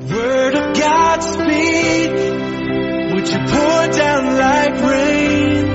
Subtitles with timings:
[0.00, 2.10] Word of God speak.
[3.12, 5.66] Would you pour down like rain?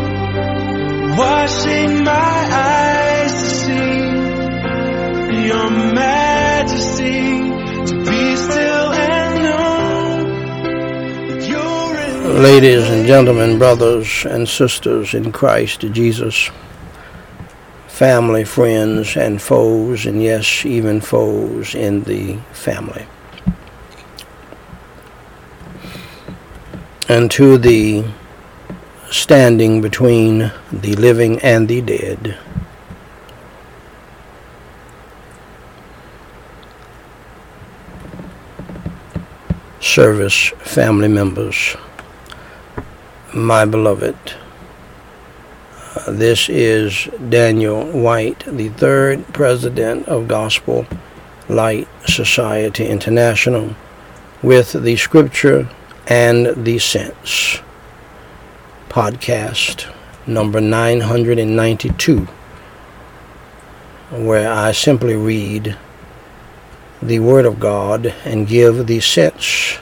[1.17, 3.99] Washing my eyes to see
[5.45, 7.51] your majesty.
[7.85, 10.23] To be still and know
[12.41, 16.49] Ladies and gentlemen, brothers and sisters in Christ Jesus,
[17.87, 23.05] family, friends, and foes, and yes, even foes in the family.
[27.09, 28.05] And to the
[29.11, 32.37] standing between the living and the dead.
[39.79, 41.75] Service family members
[43.33, 44.15] my beloved.
[45.95, 50.85] Uh, this is Daniel White, the third president of Gospel
[51.49, 53.75] Light Society International,
[54.43, 55.67] with the Scripture
[56.07, 57.61] and the Sense
[58.89, 59.91] podcast
[60.27, 62.27] number 992,
[64.11, 65.77] where I simply read
[67.01, 69.77] the Word of God and give the sense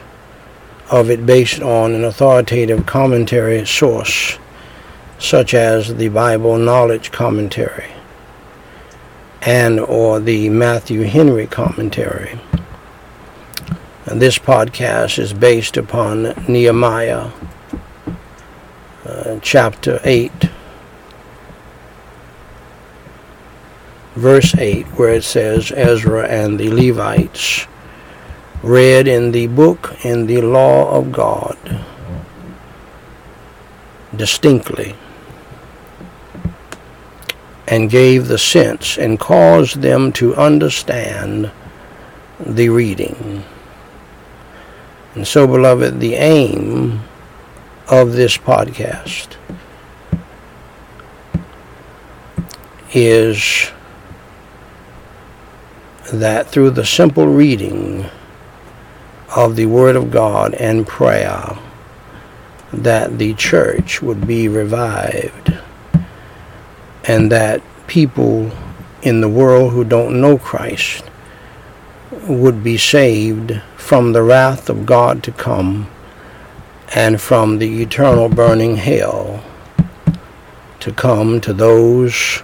[0.89, 4.37] of it based on an authoritative commentary source,
[5.19, 7.91] such as the Bible Knowledge Commentary
[9.41, 12.39] and or the Matthew Henry Commentary.
[14.05, 17.29] And this podcast is based upon Nehemiah
[19.05, 20.31] uh, chapter 8,
[24.15, 27.67] verse 8, where it says, Ezra and the Levites
[28.63, 31.57] read in the book in the law of God
[34.15, 34.95] distinctly
[37.67, 41.51] and gave the sense and caused them to understand
[42.39, 43.43] the reading.
[45.13, 47.01] And so, beloved, the aim
[47.89, 49.35] of this podcast
[52.93, 53.71] is
[56.13, 58.05] that through the simple reading
[59.35, 61.57] of the Word of God and prayer
[62.71, 65.53] that the church would be revived
[67.03, 68.51] and that people
[69.01, 71.03] in the world who don't know Christ
[72.27, 75.89] would be saved from the wrath of God to come
[76.93, 79.43] and from the eternal burning hell
[80.81, 82.43] to come to those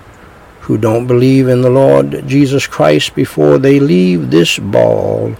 [0.61, 5.35] who don't believe in the Lord Jesus Christ before they leave this ball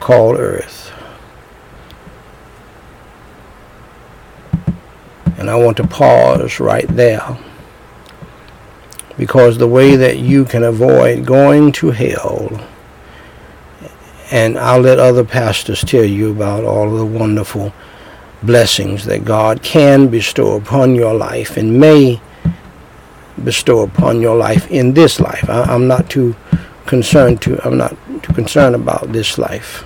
[0.00, 0.92] called earth.
[5.36, 7.36] And I want to pause right there
[9.18, 12.66] because the way that you can avoid going to hell,
[14.30, 17.72] and I'll let other pastors tell you about all of the wonderful
[18.42, 22.20] blessings that God can bestow upon your life and may
[23.42, 25.48] bestow upon your life in this life.
[25.48, 26.36] I, am not too
[26.86, 29.84] concerned to I'm not too concerned about this life.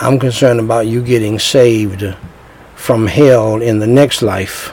[0.00, 2.04] I'm concerned about you getting saved
[2.74, 4.72] from hell in the next life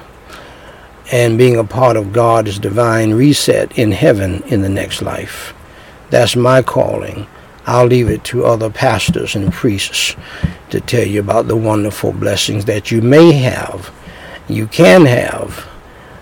[1.11, 5.53] and being a part of God's divine reset in heaven in the next life.
[6.09, 7.27] That's my calling.
[7.65, 10.15] I'll leave it to other pastors and priests
[10.69, 13.91] to tell you about the wonderful blessings that you may have,
[14.49, 15.67] you can have,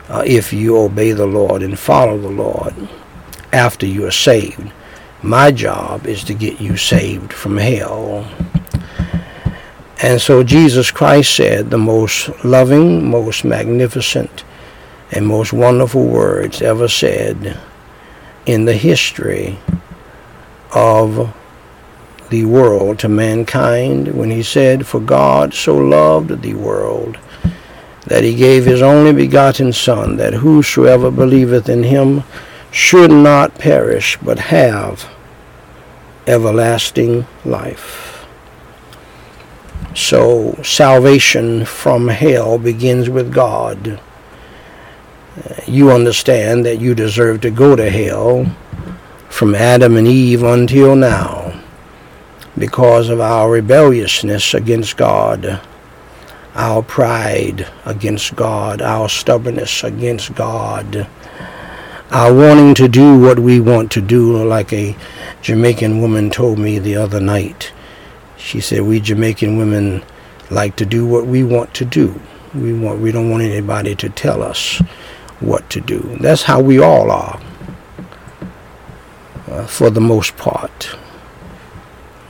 [0.10, 2.76] uh, if you obey the Lord and follow the Lord
[3.52, 4.72] after you are saved.
[5.24, 8.28] My job is to get you saved from hell.
[10.04, 14.44] And so Jesus Christ said the most loving, most magnificent,
[15.12, 17.58] and most wonderful words ever said
[18.46, 19.60] in the history
[20.72, 21.36] of
[22.30, 27.20] the world to mankind when he said, For God so loved the world
[28.08, 32.24] that he gave his only begotten Son, that whosoever believeth in him
[32.72, 35.10] should not perish, but have
[36.26, 38.26] everlasting life.
[39.94, 44.00] So salvation from hell begins with God.
[45.68, 48.56] You understand that you deserve to go to hell
[49.42, 51.60] from Adam and Eve until now
[52.60, 55.60] because of our rebelliousness against God,
[56.54, 61.08] our pride against God, our stubbornness against God,
[62.12, 64.96] our wanting to do what we want to do, like a
[65.42, 67.72] Jamaican woman told me the other night.
[68.38, 70.04] She said, "We Jamaican women
[70.52, 72.14] like to do what we want to do.
[72.54, 74.84] We want we don't want anybody to tell us
[75.40, 76.16] what to do.
[76.20, 77.42] That's how we all are,
[79.52, 80.96] uh, for the most part.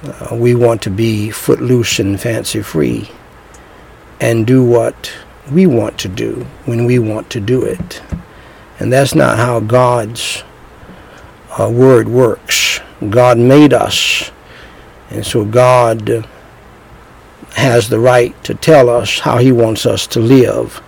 [0.03, 3.09] Uh, we want to be footloose and fancy free
[4.19, 5.13] and do what
[5.51, 8.01] we want to do when we want to do it.
[8.79, 10.43] And that's not how God's
[11.59, 12.79] uh, word works.
[13.09, 14.31] God made us,
[15.09, 16.27] and so God
[17.53, 20.81] has the right to tell us how He wants us to live,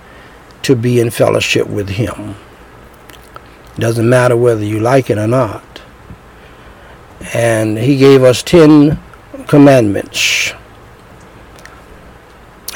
[0.63, 2.35] to be in fellowship with Him.
[3.77, 5.72] Doesn't matter whether you like it or not.
[7.33, 8.99] And He gave us ten
[9.47, 10.53] commandments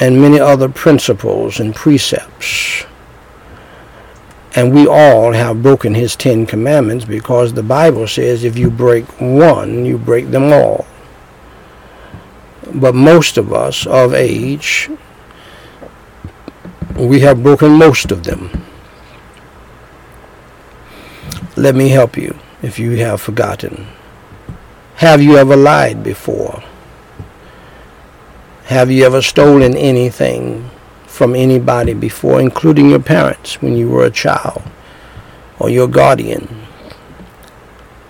[0.00, 2.84] and many other principles and precepts.
[4.54, 9.04] And we all have broken his Ten Commandments because the Bible says if you break
[9.20, 10.86] one, you break them all.
[12.74, 14.90] But most of us of age,
[16.96, 18.64] we have broken most of them.
[21.56, 23.86] Let me help you if you have forgotten.
[24.98, 26.60] Have you ever lied before?
[28.64, 30.68] Have you ever stolen anything
[31.06, 34.60] from anybody before, including your parents when you were a child
[35.60, 36.66] or your guardian?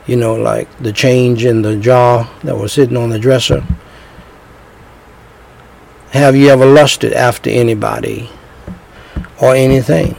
[0.06, 3.62] You know, like the change in the jar that was sitting on the dresser.
[6.12, 8.30] Have you ever lusted after anybody
[9.42, 10.16] or anything?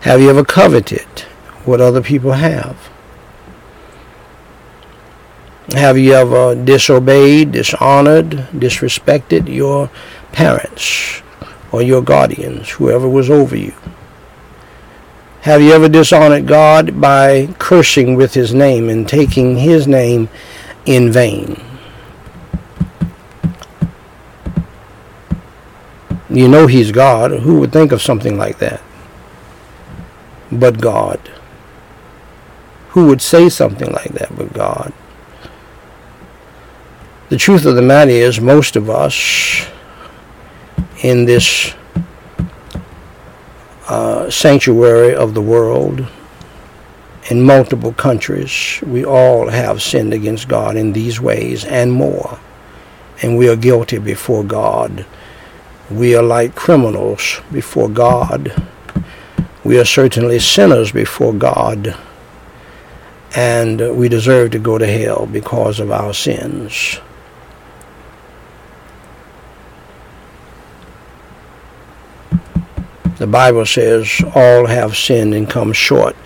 [0.00, 1.20] Have you ever coveted
[1.66, 2.87] what other people have?
[5.74, 9.90] Have you ever disobeyed, dishonored, disrespected your
[10.32, 11.22] parents
[11.72, 13.74] or your guardians, whoever was over you?
[15.42, 20.30] Have you ever dishonored God by cursing with his name and taking his name
[20.86, 21.62] in vain?
[26.30, 27.30] You know he's God.
[27.30, 28.80] Who would think of something like that?
[30.50, 31.20] But God.
[32.90, 34.94] Who would say something like that but God?
[37.28, 39.66] The truth of the matter is, most of us
[41.02, 41.74] in this
[43.86, 46.06] uh, sanctuary of the world,
[47.30, 52.38] in multiple countries, we all have sinned against God in these ways and more.
[53.20, 55.04] And we are guilty before God.
[55.90, 58.54] We are like criminals before God.
[59.64, 61.94] We are certainly sinners before God.
[63.36, 67.00] And we deserve to go to hell because of our sins.
[73.18, 76.16] The Bible says all have sinned and come short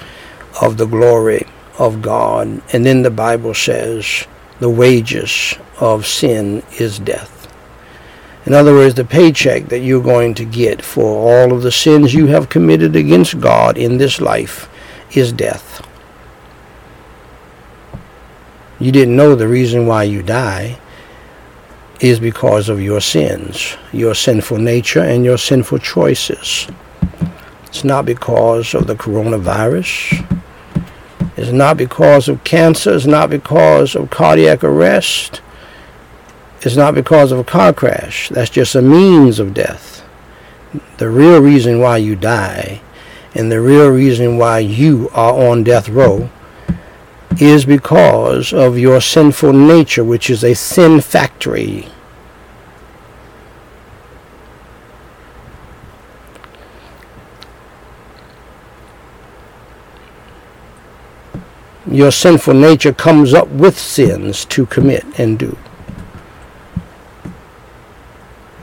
[0.60, 1.46] of the glory
[1.78, 2.62] of God.
[2.72, 4.26] And then the Bible says
[4.60, 7.48] the wages of sin is death.
[8.44, 12.12] In other words, the paycheck that you're going to get for all of the sins
[12.12, 14.68] you have committed against God in this life
[15.16, 15.86] is death.
[18.78, 20.78] You didn't know the reason why you die
[22.02, 26.66] is because of your sins, your sinful nature, and your sinful choices.
[27.66, 30.28] It's not because of the coronavirus.
[31.36, 32.92] It's not because of cancer.
[32.92, 35.40] It's not because of cardiac arrest.
[36.62, 38.28] It's not because of a car crash.
[38.30, 40.04] That's just a means of death.
[40.98, 42.82] The real reason why you die
[43.34, 46.30] and the real reason why you are on death row
[47.40, 51.88] is because of your sinful nature, which is a sin factory.
[61.92, 65.56] your sinful nature comes up with sins to commit and do.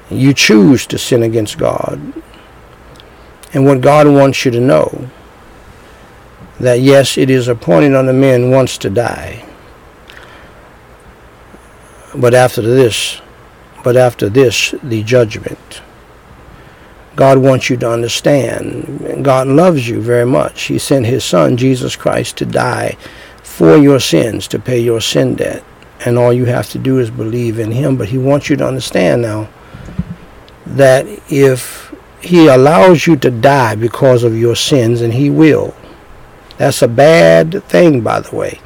[0.10, 2.02] You choose to sin against God.
[3.54, 5.10] And what God wants you to know
[6.60, 9.46] that yes, it is appointed on the man once to die.
[12.16, 13.22] But after this,
[13.84, 15.82] but after this, the judgment.
[17.16, 19.24] God wants you to understand.
[19.24, 20.64] God loves you very much.
[20.64, 22.98] He sent his son, Jesus Christ, to die
[23.44, 25.64] for your sins, to pay your sin debt.
[26.06, 27.98] And all you have to do is believe in him.
[27.98, 29.50] But he wants you to understand now
[30.66, 35.76] that if he allows you to die because of your sins, and he will,
[36.60, 38.60] that's a bad thing, by the way.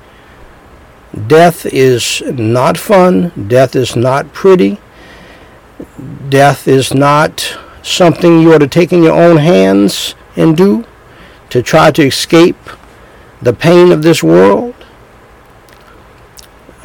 [1.28, 3.32] Death is not fun.
[3.48, 4.80] Death is not pretty.
[6.28, 10.86] Death is not something you ought to take in your own hands and do
[11.52, 12.58] to try to escape
[13.44, 14.74] the pain of this world.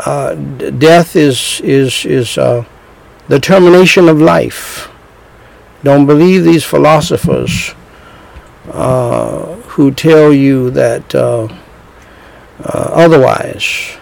[0.01, 2.67] Uh, death is is is uh,
[3.29, 4.91] the termination of life.
[5.83, 7.75] Don't believe these philosophers
[8.71, 11.49] uh, who tell you that uh,
[12.63, 13.97] uh, otherwise.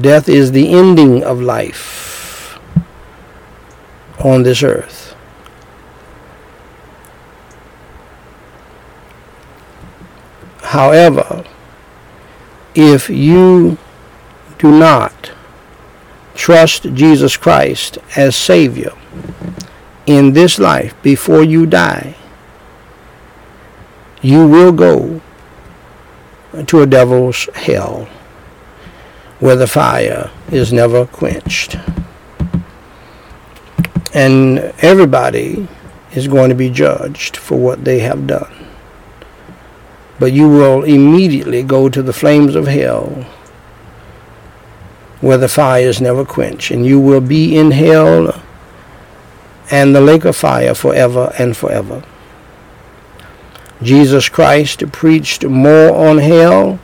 [0.00, 2.58] Death is the ending of life
[4.24, 5.14] on this earth.
[10.62, 11.44] However,
[12.74, 13.76] if you
[14.58, 15.32] do not
[16.34, 18.92] trust Jesus Christ as Savior
[20.06, 22.14] in this life before you die,
[24.20, 25.20] you will go
[26.66, 28.08] to a devil's hell
[29.40, 31.76] where the fire is never quenched.
[34.14, 35.66] And everybody
[36.12, 38.52] is going to be judged for what they have done.
[40.18, 43.26] But you will immediately go to the flames of hell
[45.22, 46.70] where the fire is never quenched.
[46.70, 48.42] And you will be in hell
[49.70, 52.04] and the lake of fire forever and forever.
[53.82, 56.78] Jesus Christ preached more on hell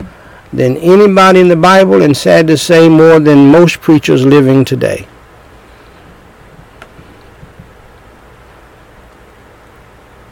[0.52, 5.07] than anybody in the Bible, and sad to say, more than most preachers living today.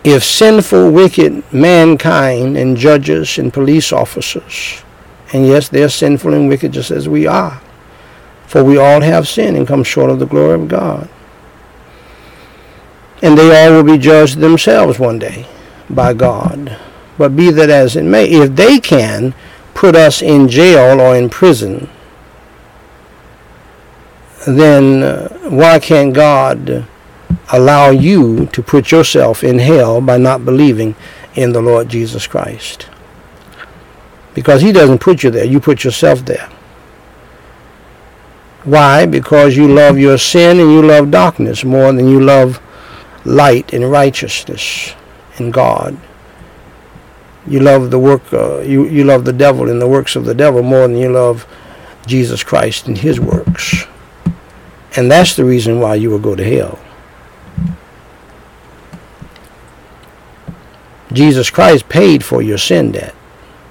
[0.02, 4.82] If sinful, wicked mankind and judges and police officers,
[5.32, 7.60] and yes, they're sinful and wicked just as we are,
[8.46, 11.08] for we all have sinned and come short of the glory of God.
[13.22, 15.46] And they all will be judged themselves one day
[15.88, 16.78] by God.
[17.18, 19.34] But be that as it may, if they can
[19.74, 21.88] put us in jail or in prison,
[24.46, 26.86] then uh, why can't God
[27.52, 30.94] allow you to put yourself in hell by not believing
[31.34, 32.88] in the Lord Jesus Christ?
[34.34, 36.48] Because he doesn't put you there, you put yourself there.
[38.66, 39.06] Why?
[39.06, 42.60] Because you love your sin and you love darkness more than you love
[43.24, 44.94] light and righteousness
[45.38, 45.96] and God
[47.48, 50.34] you love the work uh, you you love the devil and the works of the
[50.34, 51.46] devil more than you love
[52.06, 53.84] Jesus Christ and his works.
[54.96, 56.78] And that's the reason why you will go to hell.
[61.12, 63.14] Jesus Christ paid for your sin debt.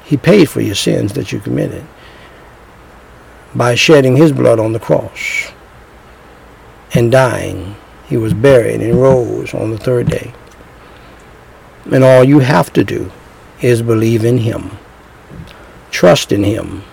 [0.04, 1.86] He paid for your sins that you committed
[3.56, 5.52] by shedding his blood on the cross
[6.94, 7.76] and dying.
[8.08, 10.34] He was buried and rose on the third day.
[11.92, 13.12] And all you have to do
[13.62, 14.72] is believe in Him.
[15.92, 16.84] Trust in Him.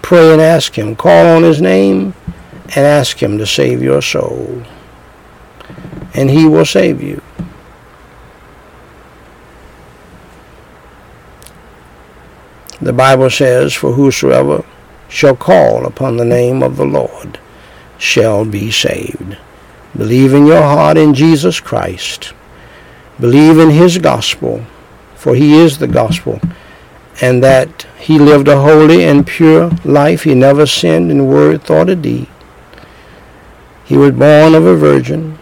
[0.00, 0.96] Pray and ask Him.
[0.96, 2.14] Call on His name
[2.64, 4.62] and ask Him to save your soul.
[6.14, 7.20] And He will save you.
[12.80, 14.64] The Bible says, For whosoever
[15.12, 17.38] shall call upon the name of the Lord
[17.98, 19.36] shall be saved.
[19.96, 22.32] Believe in your heart in Jesus Christ.
[23.20, 24.64] Believe in His gospel
[25.22, 26.40] for he is the gospel,
[27.20, 30.24] and that he lived a holy and pure life.
[30.24, 32.26] He never sinned in word, thought, or deed.
[33.84, 35.38] He was born of a virgin.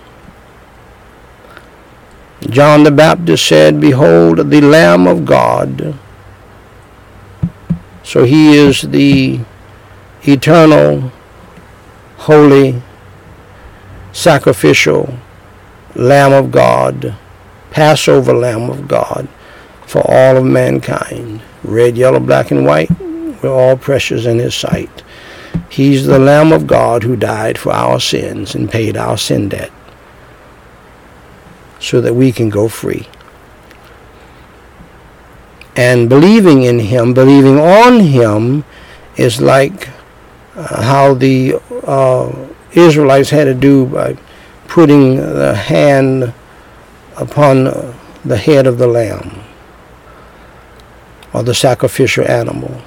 [2.50, 5.94] John the Baptist said, Behold the Lamb of God.
[8.02, 9.40] So he is the
[10.22, 11.12] eternal,
[12.16, 12.82] holy,
[14.12, 15.18] sacrificial
[15.94, 17.16] Lamb of God,
[17.70, 19.28] Passover Lamb of God
[19.86, 21.42] for all of mankind.
[21.64, 25.02] Red, yellow, black, and white, we're all precious in His sight.
[25.68, 29.72] He's the Lamb of God who died for our sins and paid our sin debt
[31.80, 33.08] so that we can go free.
[35.74, 38.64] And believing in Him, believing on Him,
[39.16, 39.88] is like
[40.57, 41.54] uh, how the
[41.87, 44.16] uh, Israelites had to do by
[44.69, 46.33] putting the hand
[47.16, 47.64] upon
[48.25, 49.42] the head of the lamb
[51.33, 52.83] or the sacrificial animal.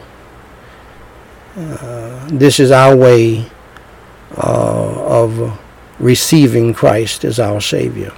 [1.55, 3.45] Uh, this is our way
[4.37, 5.59] uh, of
[5.99, 8.11] receiving Christ as our Savior,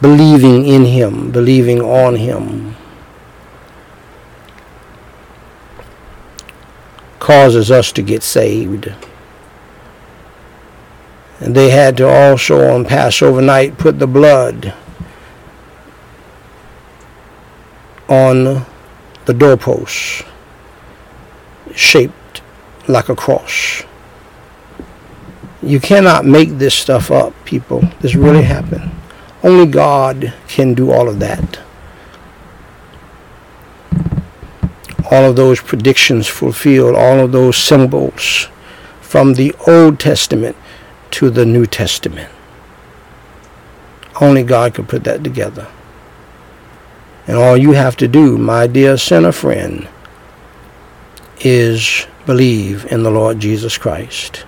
[0.00, 2.76] believing in Him, believing on Him.
[7.24, 8.92] Causes us to get saved.
[11.40, 14.74] And they had to also on Passover night put the blood
[18.10, 18.66] on
[19.24, 20.22] the doorposts
[21.74, 22.42] shaped
[22.88, 23.84] like a cross.
[25.62, 27.88] You cannot make this stuff up, people.
[28.00, 28.90] This really happened.
[29.42, 31.63] Only God can do all of that.
[35.10, 38.48] All of those predictions fulfilled, all of those symbols
[39.00, 40.56] from the Old Testament
[41.12, 42.30] to the New Testament.
[44.20, 45.68] Only God could put that together.
[47.26, 49.88] And all you have to do, my dear sinner friend,
[51.40, 54.44] is believe in the Lord Jesus Christ.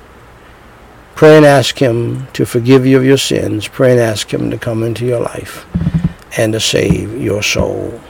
[1.14, 3.68] Pray and ask Him to forgive you of your sins.
[3.68, 5.66] Pray and ask Him to come into your life
[6.36, 8.00] and to save your soul.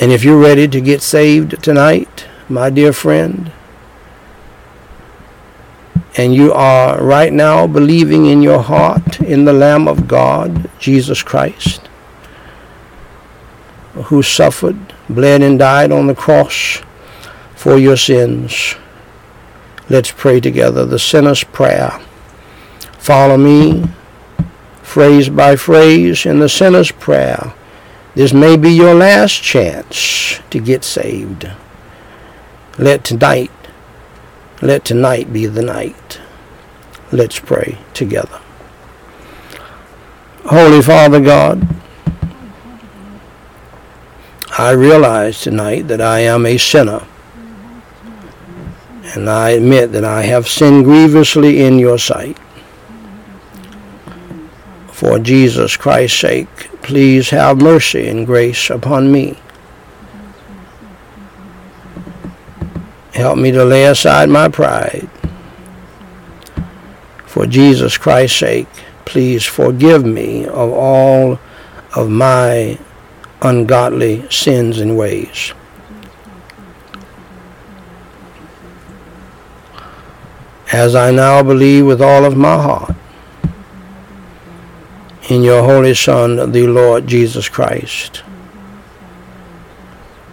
[0.00, 3.52] And if you're ready to get saved tonight, my dear friend,
[6.16, 11.22] and you are right now believing in your heart in the Lamb of God, Jesus
[11.22, 11.86] Christ,
[13.92, 16.80] who suffered, bled, and died on the cross
[17.54, 18.76] for your sins.
[19.90, 22.00] Let's pray together the sinner's prayer.
[22.98, 23.84] Follow me,
[24.80, 27.52] phrase by phrase, in the sinner's prayer.
[28.14, 31.50] This may be your last chance to get saved.
[32.76, 33.52] Let tonight,
[34.60, 36.20] let tonight be the night.
[37.12, 38.40] Let's pray together.
[40.44, 41.66] Holy Father God,
[44.58, 47.06] I realize tonight that I am a sinner.
[49.14, 52.38] And I admit that I have sinned grievously in your sight.
[54.92, 59.38] For Jesus Christ's sake, please have mercy and grace upon me.
[63.14, 65.08] Help me to lay aside my pride.
[67.26, 68.68] For Jesus Christ's sake,
[69.04, 71.38] please forgive me of all
[71.94, 72.78] of my
[73.42, 75.52] ungodly sins and ways.
[80.72, 82.94] As I now believe with all of my heart
[85.30, 88.22] in your Holy Son, the Lord Jesus Christ,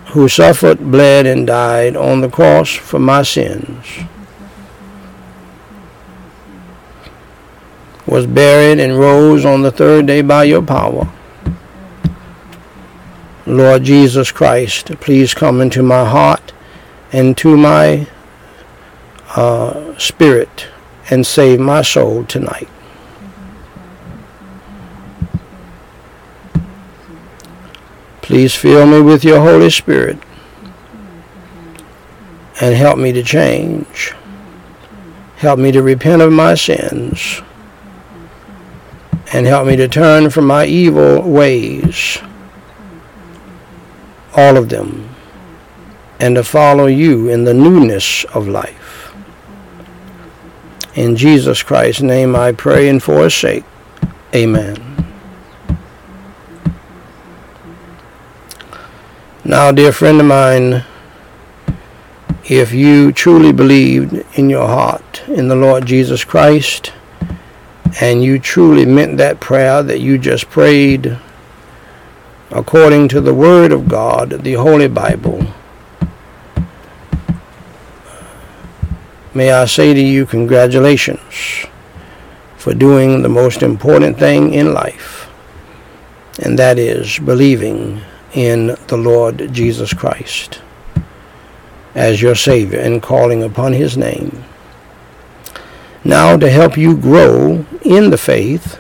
[0.07, 3.85] who suffered, bled, and died on the cross for my sins,
[8.05, 11.09] was buried and rose on the third day by your power
[13.47, 16.51] Lord Jesus Christ, please come into my heart
[17.13, 18.05] and to my
[19.37, 20.67] uh, spirit
[21.09, 22.67] and save my soul tonight.
[28.27, 30.19] Please fill me with your Holy Spirit
[32.59, 34.13] and help me to change.
[35.37, 37.41] Help me to repent of my sins
[39.31, 42.17] and help me to turn from my evil ways
[44.37, 45.09] all of them,
[46.19, 49.11] and to follow you in the newness of life.
[50.93, 53.29] In Jesus Christ's name I pray and for.
[54.35, 54.86] Amen.
[59.47, 60.83] Now, dear friend of mine,
[62.49, 66.91] if you truly believed in your heart in the Lord Jesus Christ,
[68.01, 71.17] and you truly meant that prayer that you just prayed,
[72.51, 75.47] according to the Word of God, the Holy Bible,
[79.33, 81.65] may I say to you, congratulations
[82.57, 85.29] for doing the most important thing in life,
[86.37, 88.01] and that is believing
[88.33, 90.61] in the Lord Jesus Christ
[91.95, 94.43] as your Savior and calling upon His name.
[96.03, 98.79] Now, to help you grow in the faith,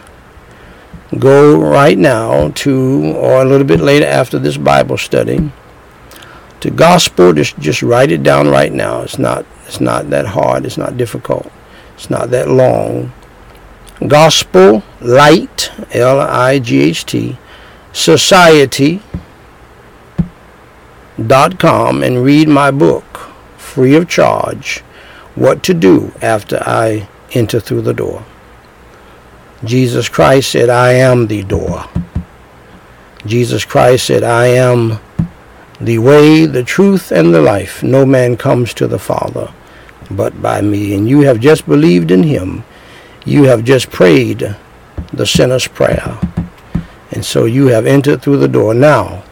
[1.17, 5.51] go right now to, or a little bit later after this Bible study,
[6.59, 7.33] to gospel.
[7.33, 9.01] Just just write it down right now.
[9.01, 10.65] It's not it's not that hard.
[10.65, 11.51] It's not difficult.
[11.95, 13.11] It's not that long.
[14.07, 17.37] Gospel Light L I G H T
[17.91, 19.01] Society
[21.59, 24.79] com and read my book free of charge.
[25.35, 28.25] What to do after I enter through the door.
[29.63, 31.85] Jesus Christ said, I am the door.
[33.25, 34.99] Jesus Christ said, I am
[35.79, 37.83] the way, the truth, and the life.
[37.83, 39.53] No man comes to the Father
[40.09, 40.93] but by me.
[40.93, 42.63] And you have just believed in him.
[43.25, 44.55] You have just prayed
[45.13, 46.19] the sinner's prayer.
[47.11, 48.73] And so you have entered through the door.
[48.73, 49.23] Now,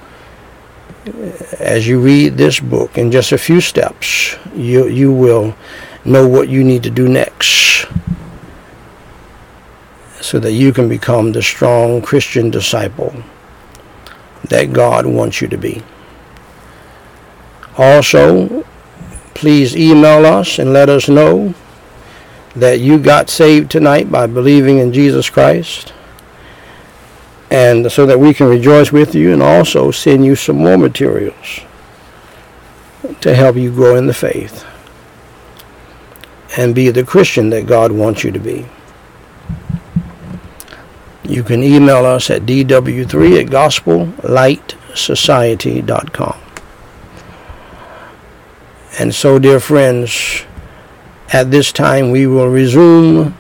[1.60, 5.56] as you read this book in just a few steps, you, you will
[6.04, 7.88] know what you need to do next
[10.22, 13.14] so that you can become the strong Christian disciple
[14.46, 15.84] that God wants you to be.
[17.78, 18.66] Also,
[19.34, 21.54] please email us and let us know
[22.56, 25.94] that you got saved tonight by believing in Jesus Christ.
[27.52, 31.62] And so that we can rejoice with you and also send you some more materials
[33.22, 34.66] to help you grow in the faith
[36.58, 38.66] and be the Christian that God wants you to be.
[41.24, 46.42] You can email us at dw3 at gospellightsociety.com.
[48.98, 50.46] And so, dear friends,
[51.34, 53.36] at this time we will resume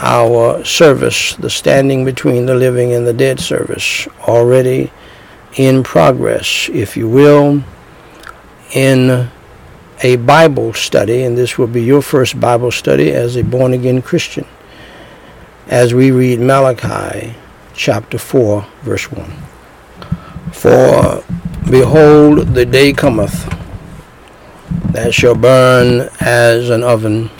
[0.00, 4.92] our service, the standing between the living and the dead service, already
[5.56, 7.62] in progress, if you will,
[8.74, 9.28] in
[10.02, 14.00] a Bible study, and this will be your first Bible study as a born again
[14.00, 14.46] Christian,
[15.66, 17.34] as we read Malachi
[17.74, 19.30] chapter 4, verse 1.
[20.52, 21.24] For
[21.70, 23.46] behold, the day cometh
[24.92, 27.30] that shall burn as an oven,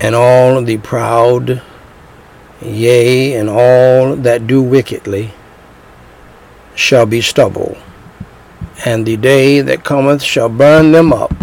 [0.00, 1.62] and all the proud,
[2.60, 5.32] yea, and all that do wickedly,
[6.74, 7.78] shall be stubble
[8.84, 11.34] and the day that cometh shall burn them up,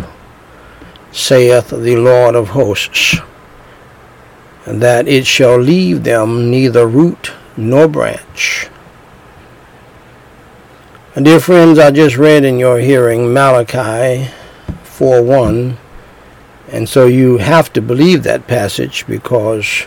[1.12, 3.16] saith the Lord of hosts,
[4.66, 8.68] and that it shall leave them neither root nor branch.
[11.20, 14.32] Dear friends, I just read in your hearing Malachi
[14.84, 15.78] 4:1,
[16.73, 19.86] and so you have to believe that passage because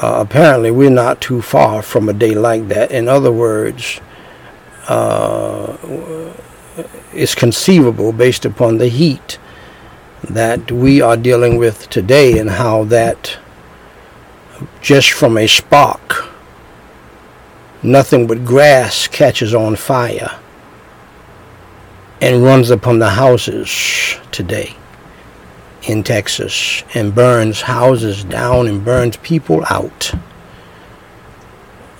[0.00, 2.90] uh, apparently we're not too far from a day like that.
[2.90, 4.00] In other words,
[4.88, 5.76] uh,
[7.12, 9.38] is conceivable based upon the heat
[10.24, 13.38] that we are dealing with today and how that
[14.80, 16.28] just from a spark
[17.82, 20.38] nothing but grass catches on fire
[22.20, 24.74] and runs upon the houses today
[25.82, 30.12] in Texas and burns houses down and burns people out.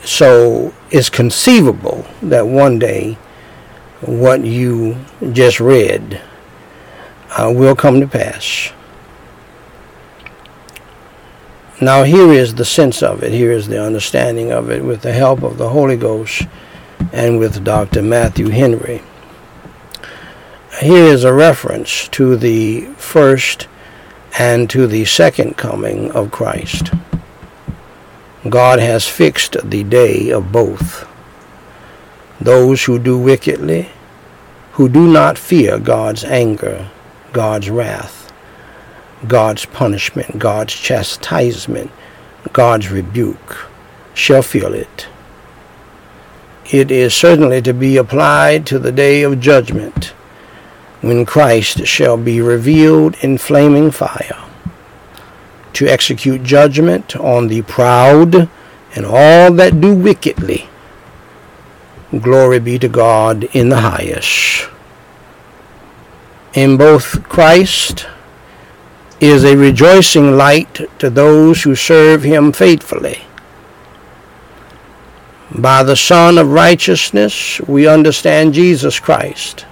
[0.05, 3.19] So it's conceivable that one day
[4.01, 4.97] what you
[5.33, 6.21] just read
[7.31, 8.73] uh, will come to pass.
[11.83, 13.33] Now, here is the sense of it.
[13.33, 16.43] Here is the understanding of it with the help of the Holy Ghost
[17.12, 18.03] and with Dr.
[18.03, 19.03] Matthew Henry.
[20.78, 23.66] Here is a reference to the first
[24.38, 26.90] and to the second coming of Christ.
[28.48, 31.06] God has fixed the day of both
[32.40, 33.90] those who do wickedly,
[34.72, 36.88] who do not fear God's anger,
[37.33, 38.33] God's wrath,
[39.26, 41.90] God's punishment, God's chastisement,
[42.54, 43.68] God's rebuke,
[44.14, 45.09] shall feel it.
[46.70, 50.14] It is certainly to be applied to the day of judgment,
[51.00, 54.44] when Christ shall be revealed in flaming fire,
[55.72, 58.48] to execute judgment on the proud
[58.94, 60.68] and all that do wickedly,
[62.18, 64.68] Glory be to God in the highest.
[66.54, 68.06] In both Christ
[69.20, 73.22] is a rejoicing light to those who serve him faithfully.
[75.52, 79.66] By the Son of Righteousness, we understand Jesus Christ.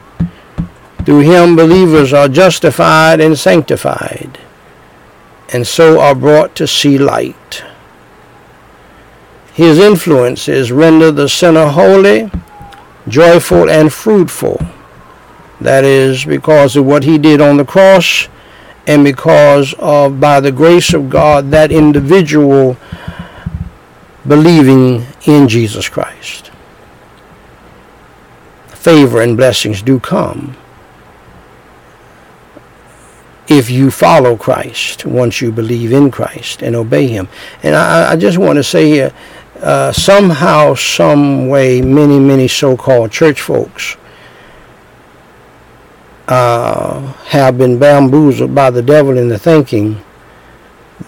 [1.08, 4.38] Through him, believers are justified and sanctified,
[5.50, 7.64] and so are brought to see light.
[9.54, 12.30] His influences render the sinner holy,
[13.08, 14.60] joyful, and fruitful.
[15.62, 18.28] That is because of what he did on the cross
[18.86, 22.76] and because of, by the grace of God, that individual
[24.26, 26.50] believing in Jesus Christ.
[28.66, 30.54] Favor and blessings do come
[33.48, 37.28] if you follow Christ once you believe in Christ and obey Him.
[37.62, 39.12] And I, I just want to say here
[39.60, 43.96] uh, somehow, some way, many, many so-called church folks
[46.28, 50.02] uh, have been bamboozled by the devil into thinking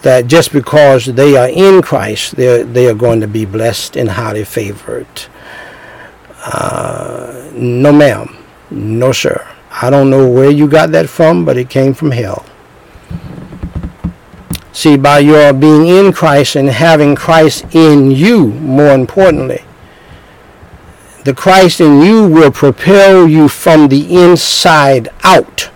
[0.01, 4.09] that just because they are in Christ, they they are going to be blessed and
[4.09, 5.07] highly favored.
[6.43, 8.35] Uh, no, ma'am,
[8.71, 9.47] no, sir.
[9.71, 12.45] I don't know where you got that from, but it came from hell.
[14.73, 19.63] See, by your being in Christ and having Christ in you, more importantly,
[21.23, 25.69] the Christ in you will propel you from the inside out.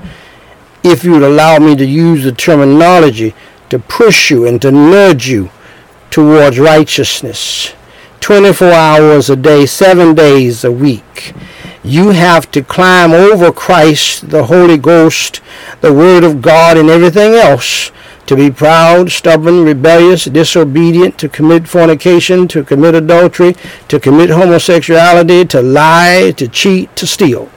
[0.84, 3.36] If you'd allow me to use the terminology
[3.69, 5.49] to push you and to nudge you
[6.10, 7.73] towards righteousness.
[8.21, 11.34] 24 hours a day, seven days a week.
[11.86, 15.39] You have to climb over Christ, the Holy Ghost,
[15.82, 17.91] the Word of God, and everything else
[18.26, 23.56] to be proud, stubborn, rebellious, disobedient, to commit fornication, to commit adultery,
[23.88, 27.52] to commit homosexuality, to lie, to cheat, to steal.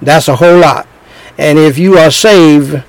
[0.00, 0.86] That's a whole lot.
[1.36, 2.84] And if you are saved,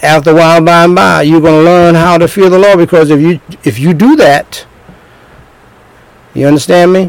[0.00, 2.78] after a while by and by, you're going to learn how to fear the Lord
[2.78, 4.64] because if you if you do that,
[6.34, 7.08] you understand me?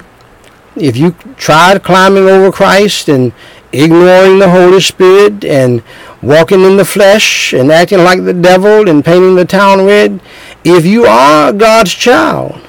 [0.75, 3.33] If you tried climbing over Christ and
[3.71, 5.83] ignoring the Holy Spirit and
[6.21, 10.21] walking in the flesh and acting like the devil and painting the town red,
[10.63, 12.61] if you are God's child,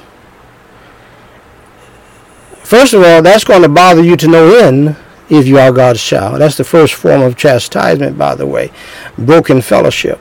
[2.63, 4.95] first of all, that's going to bother you to no end
[5.29, 6.41] if you are God's child.
[6.41, 8.71] That's the first form of chastisement, by the way.
[9.17, 10.19] Broken fellowship.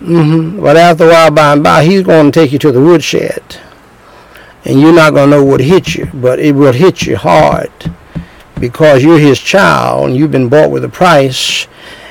[0.00, 0.60] Mm-hmm.
[0.60, 3.60] But after a while, by and by, he's going to take you to the woodshed.
[4.64, 7.72] And you're not going to know what hit you, but it will hit you hard
[8.58, 11.66] because you're his child and you've been bought with a price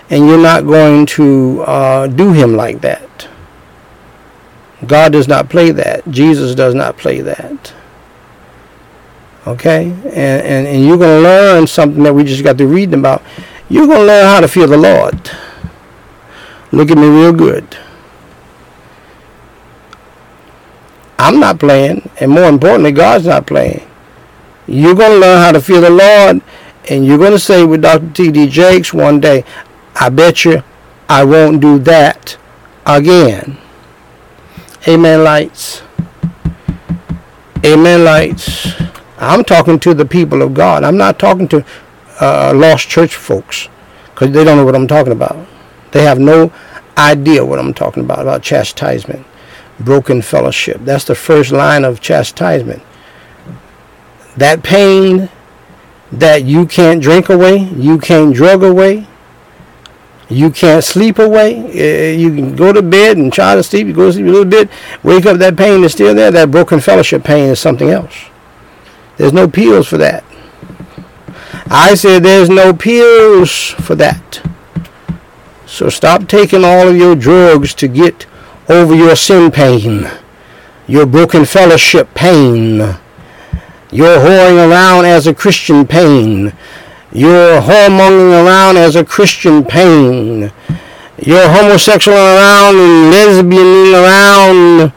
[0.10, 3.28] and you're not going to uh, do him like that.
[4.88, 6.10] God does not play that.
[6.10, 7.74] Jesus does not play that.
[9.46, 9.92] Okay?
[9.92, 13.22] And, and, and you're going to learn something that we just got to read about.
[13.70, 15.32] You're going to learn how to fear the Lord.
[16.72, 17.78] Look at me real good.
[21.20, 23.86] I'm not playing, and more importantly, God's not playing.
[24.68, 26.42] You're going to learn how to fear the Lord,
[26.90, 28.10] and you're going to say with Dr.
[28.14, 28.48] T.D.
[28.48, 29.44] Jakes one day,
[29.96, 30.64] I bet you
[31.10, 32.38] I won't do that
[32.86, 33.58] again.
[34.88, 35.82] Amen, lights.
[37.66, 38.72] Amen, lights.
[39.18, 40.86] I'm talking to the people of God.
[40.86, 41.66] I'm not talking to
[42.22, 43.68] uh, lost church folks
[44.06, 45.46] because they don't know what I'm talking about.
[45.92, 46.54] They have no
[46.98, 49.26] idea what I'm talking about, about chastisement,
[49.80, 50.82] broken fellowship.
[50.82, 52.84] That's the first line of chastisement.
[54.38, 55.30] That pain
[56.12, 59.08] that you can't drink away, you can't drug away,
[60.30, 61.56] you can't sleep away.
[61.74, 63.88] Eh, you can go to bed and try to sleep.
[63.88, 64.70] You go to sleep a little bit,
[65.02, 66.30] wake up, that pain is still there.
[66.32, 68.16] That broken fellowship pain is something else.
[69.18, 70.24] There's no pills for that.
[71.72, 74.42] I said there's no pills for that.
[75.66, 78.26] So stop taking all of your drugs to get
[78.70, 80.08] over your sin pain,
[80.88, 82.78] your broken fellowship pain,
[83.92, 86.54] your whoring around as a Christian pain,
[87.12, 90.52] your whoremongering around as a Christian pain,
[91.18, 94.94] your homosexual around and lesbian around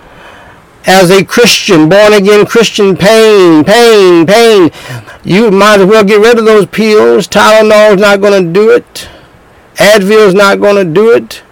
[0.84, 4.70] as a Christian, born again Christian pain, pain, pain.
[5.24, 7.26] You might as well get rid of those pills.
[7.26, 9.08] Tylenol's not going to do it.
[9.76, 11.42] Advil's not going to do it.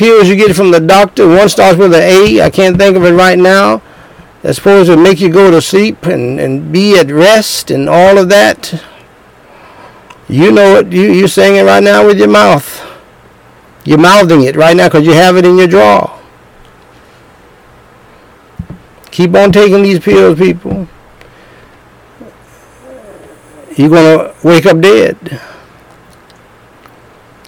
[0.00, 2.40] Pills you get from the doctor, one starts with an A.
[2.40, 3.82] I can't think of it right now.
[4.40, 8.16] That's supposed to make you go to sleep and, and be at rest and all
[8.16, 8.82] of that.
[10.26, 10.90] You know it.
[10.90, 12.80] You, you're saying it right now with your mouth.
[13.84, 16.18] You're mouthing it right now because you have it in your drawer.
[19.10, 20.88] Keep on taking these pills, people.
[23.76, 25.42] You're going to wake up dead.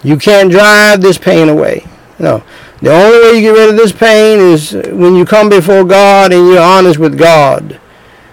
[0.03, 1.87] You can't drive this pain away.
[2.19, 2.43] No.
[2.81, 6.33] The only way you get rid of this pain is when you come before God
[6.33, 7.79] and you're honest with God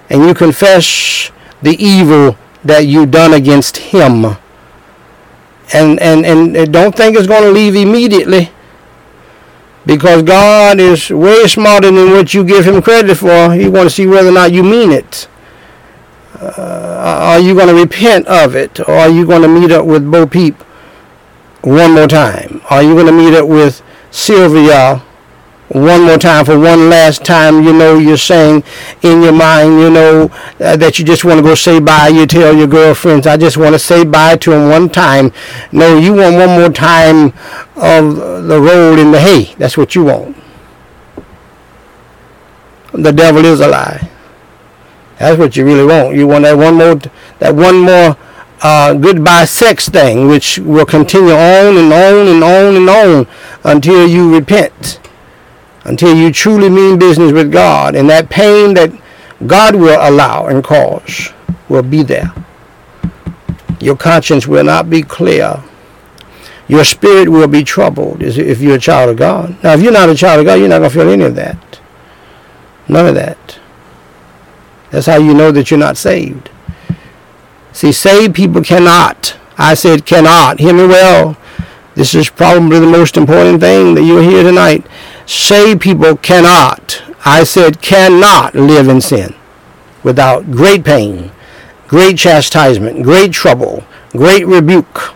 [0.09, 1.31] and you confess
[1.63, 4.37] the evil that you've done against Him.
[5.73, 8.51] And, and, and don't think it's going to leave immediately
[9.87, 13.55] because God is way smarter than what you give Him credit for.
[13.55, 15.29] He wants to see whether or not you mean it.
[16.41, 18.81] Uh, are you going to repent of it?
[18.81, 20.57] Or are you going to meet up with Bo Peep
[21.63, 22.61] one more time?
[22.71, 25.03] Are you going to meet up with Sylvia
[25.69, 27.63] one more time for one last time?
[27.63, 28.65] You know, you're saying
[29.03, 32.09] in your mind, you know, uh, that you just want to go say bye.
[32.09, 35.33] You tell your girlfriends, I just want to say bye to him one time.
[35.73, 37.33] No, you want one more time
[37.77, 39.55] of the road in the hay.
[39.59, 40.37] That's what you want.
[42.93, 44.11] The devil is a lie.
[45.19, 46.17] That's what you really want.
[46.17, 46.97] You want that one more,
[47.39, 48.17] that one more
[48.63, 53.27] uh, goodbye sex thing, which will continue on and on and on and on
[53.65, 55.01] until you repent,
[55.85, 57.95] until you truly mean business with God.
[57.95, 58.93] And that pain that
[59.47, 61.33] God will allow and cause
[61.69, 62.33] will be there.
[63.81, 65.63] Your conscience will not be clear.
[66.69, 69.57] Your spirit will be troubled if you're a child of God.
[69.65, 71.35] Now, if you're not a child of God, you're not going to feel any of
[71.35, 71.81] that.
[72.89, 73.59] None of that.
[74.91, 76.51] That's how you know that you're not saved.
[77.73, 79.37] See, saved people cannot.
[79.57, 80.59] I said cannot.
[80.61, 81.37] Hear me well.
[81.95, 84.87] This is probably the most important thing that you'll hear tonight.
[85.27, 87.03] Saved people cannot.
[87.25, 89.35] I said cannot live in sin
[90.03, 91.31] without great pain,
[91.89, 95.15] great chastisement, great trouble, great rebuke.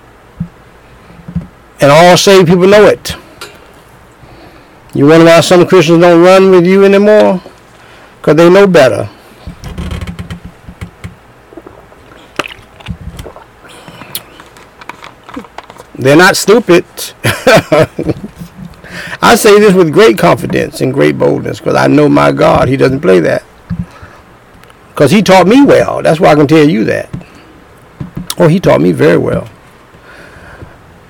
[1.80, 3.16] And all saved people know it.
[4.94, 7.42] You wonder why some Christians don't run with you anymore?
[8.18, 9.10] Because they know better.
[15.96, 16.84] They're not stupid.
[19.22, 22.68] I say this with great confidence and great boldness because I know my God.
[22.68, 23.44] He doesn't play that.
[24.88, 26.02] Because he taught me well.
[26.02, 27.10] That's why I can tell you that.
[28.38, 29.48] Oh, he taught me very well.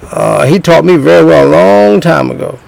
[0.03, 2.59] Uh, he taught me very well a long time ago.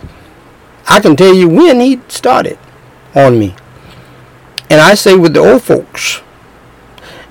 [0.88, 2.58] I can tell you when he started
[3.14, 3.54] on me.
[4.70, 6.22] And I say with the old folks,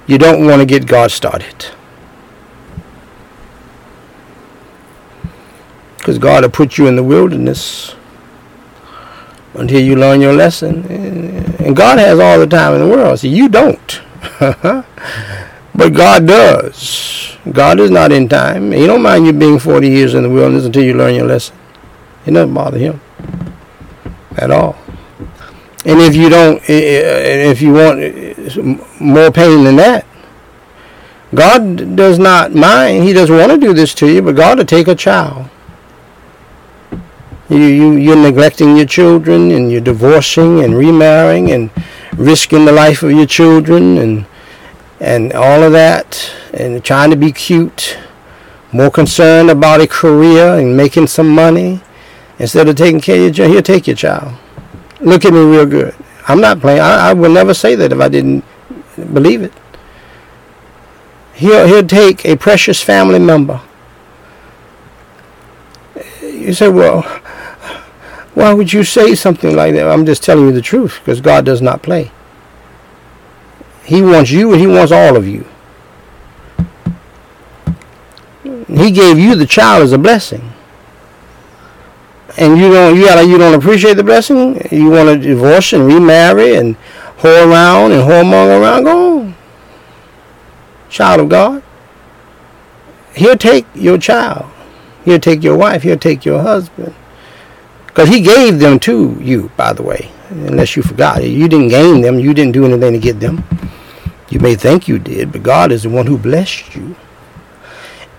[0.07, 1.67] you don't want to get God started.
[6.05, 7.95] Because God will put you in the wilderness
[9.55, 10.85] until you learn your lesson.
[10.85, 13.21] And God has all the time in the world.
[13.21, 14.01] See, you don't.
[14.39, 14.85] but
[15.73, 17.35] God does.
[17.51, 18.71] God is not in time.
[18.71, 21.57] He don't mind you being 40 years in the wilderness until you learn your lesson.
[22.27, 23.01] It doesn't bother him
[24.37, 24.77] at all.
[25.85, 30.05] And if you don't, if you want more pain than that,
[31.33, 33.05] God does not mind.
[33.05, 35.49] He doesn't want to do this to you, but God will take a child
[37.49, 41.69] you, you, you're neglecting your children and you're divorcing and remarrying and
[42.17, 44.25] risking the life of your children and
[44.99, 47.97] and all of that and trying to be cute,
[48.71, 51.81] more concerned about a career and making some money
[52.39, 53.51] instead of taking care of your child.
[53.51, 54.33] He'll take your child.
[55.01, 55.93] Look at me real good.
[56.27, 56.79] I'm not playing.
[56.79, 58.43] I, I would never say that if I didn't
[58.95, 59.53] believe it.
[61.33, 63.61] He'll, he'll take a precious family member.
[66.45, 67.01] You say, well,
[68.35, 69.89] why would you say something like that?
[69.89, 72.11] I'm just telling you the truth because God does not play.
[73.83, 75.47] He wants you and he wants all of you.
[78.67, 80.51] He gave you the child as a blessing.
[82.37, 84.61] And you don't you gotta, you don't appreciate the blessing?
[84.71, 86.75] You want to divorce and remarry and
[87.17, 88.83] whore around and whoremonger around?
[88.83, 89.35] Go on.
[90.89, 91.63] Child of God.
[93.15, 94.51] He'll take your child.
[95.05, 95.83] He'll take your wife.
[95.83, 96.93] He'll take your husband.
[97.87, 101.23] Because he gave them to you, by the way, unless you forgot.
[101.23, 102.19] You didn't gain them.
[102.19, 103.43] You didn't do anything to get them.
[104.29, 106.95] You may think you did, but God is the one who blessed you.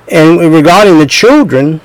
[0.09, 1.81] And regarding the children,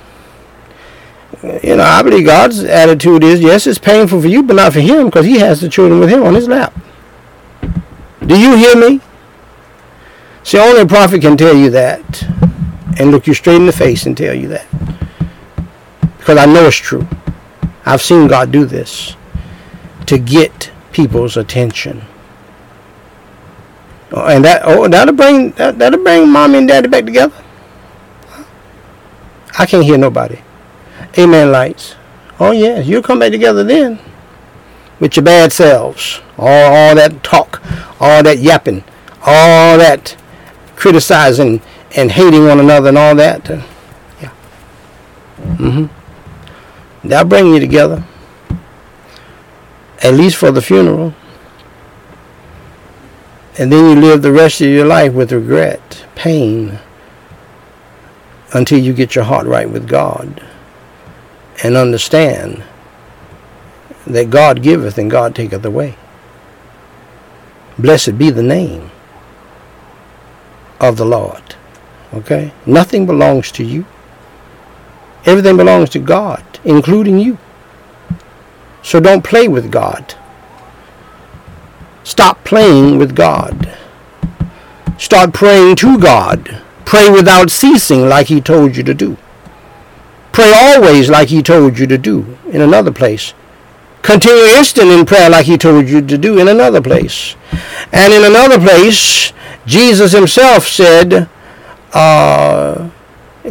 [1.64, 4.80] you know, I believe God's attitude is, yes, it's painful for you, but not for
[4.80, 6.74] him, because he has the children with him on his lap.
[8.26, 9.02] Do you hear me?
[10.44, 12.28] See, only a prophet can tell you that
[13.00, 14.66] and look you straight in the face and tell you that.
[16.18, 17.08] Because I know it's true.
[17.86, 19.16] I've seen God do this
[20.06, 22.04] to get people's attention.
[24.12, 27.36] Oh, and that oh that'll bring that, that'll bring mommy and daddy back together.
[29.58, 30.40] I can't hear nobody.
[31.18, 31.96] Amen lights.
[32.40, 34.00] Oh yeah, you'll come back together then.
[35.00, 36.22] With your bad selves.
[36.38, 37.62] All all that talk,
[38.00, 38.84] all that yapping,
[39.26, 40.16] all that
[40.76, 41.62] criticizing
[41.96, 43.50] and hating one another and all that.
[44.22, 44.34] Yeah.
[45.40, 47.08] Mm-hmm.
[47.08, 48.04] They'll bring you together.
[50.04, 51.14] At least for the funeral.
[53.60, 56.80] And then you live the rest of your life with regret, pain,
[58.54, 60.44] until you get your heart right with God
[61.64, 62.64] and understand
[64.08, 65.96] that God giveth and God taketh away.
[67.78, 68.90] Blessed be the name
[70.80, 71.56] of the Lord.
[72.14, 72.54] Okay?
[72.66, 73.86] Nothing belongs to you.
[75.26, 77.38] Everything belongs to God, including you.
[78.84, 80.16] So don't play with God.
[82.04, 83.78] Stop playing with God.
[84.98, 86.62] Start praying to God.
[86.86, 89.18] Pray without ceasing like he told you to do.
[90.32, 93.34] Pray always like he told you to do in another place.
[94.02, 97.36] Continue instant in prayer like he told you to do in another place.
[97.92, 99.32] And in another place,
[99.66, 101.30] Jesus himself said,
[101.94, 102.90] uh,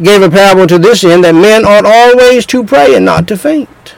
[0.02, 3.36] gave a parable to this end that men ought always to pray and not to
[3.36, 3.94] faint.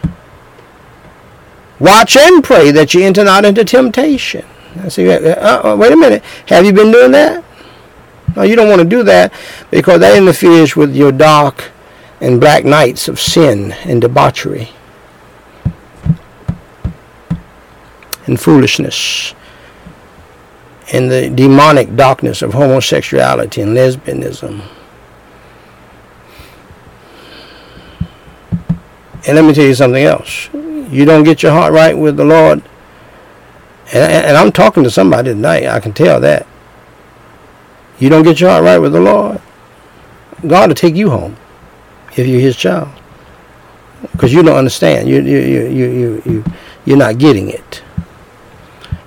[1.79, 4.45] Watch and pray that you enter not into temptation.
[4.81, 6.23] I see, uh, uh, wait a minute.
[6.47, 7.45] Have you been doing that?
[8.37, 9.33] No, you don't want to do that
[9.71, 11.71] because that interferes with your dark
[12.21, 14.71] and black nights of sin and debauchery
[18.27, 19.35] and foolishness
[20.93, 24.63] and the demonic darkness of homosexuality and lesbianism.
[29.27, 30.51] And let me tell you something else.
[30.53, 32.63] You don't get your heart right with the Lord.
[33.95, 35.67] And, and I'm talking to somebody tonight.
[35.67, 36.47] I can tell that.
[37.99, 39.41] You don't get your heart right with the Lord.
[40.47, 41.37] God will take you home
[42.17, 42.89] if you're his child.
[44.11, 45.09] Because you don't understand.
[45.09, 46.45] You, you, you, you, you, you,
[46.85, 47.83] you're not getting it.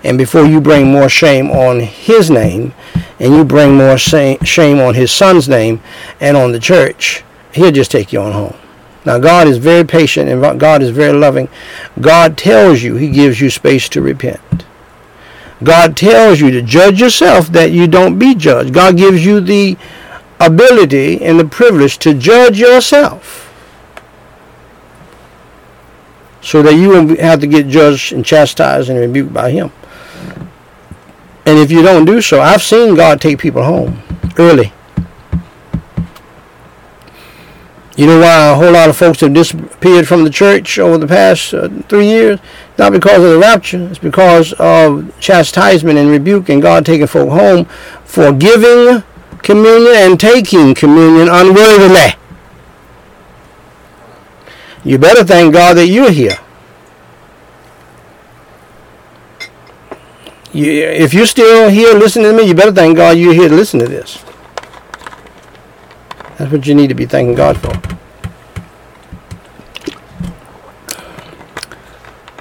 [0.06, 2.74] And before you bring more shame on his name,
[3.20, 5.82] and you bring more shame on his son's name
[6.20, 8.56] and on the church, he'll just take you on home.
[9.06, 11.47] Now, God is very patient and God is very loving.
[12.01, 14.66] God tells you, He gives you space to repent.
[15.64, 18.74] God tells you to judge yourself that you don't be judged.
[18.74, 19.78] God gives you the
[20.39, 23.41] ability and the privilege to judge yourself
[26.41, 29.72] so that you won't have to get judged and chastised and rebuked by him.
[31.46, 34.02] And if you don't do so, I've seen God take people home
[34.38, 34.74] early.
[37.98, 41.08] You know why a whole lot of folks have disappeared from the church over the
[41.08, 42.41] past uh, three years?
[42.78, 43.88] Not because of the rapture.
[43.88, 47.66] It's because of chastisement and rebuke and God taking folk home
[48.04, 49.04] for giving
[49.43, 52.16] communion and taking communion unworthily.
[54.84, 56.38] You better thank God that you're here.
[60.56, 63.56] You, if you're still here listening to me, you better thank God you're here to
[63.56, 64.24] listen to this.
[66.38, 67.74] That's what you need to be thanking God for.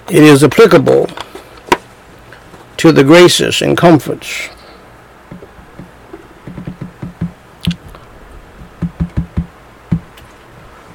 [0.08, 1.08] It is applicable
[2.76, 4.48] to the graces and comforts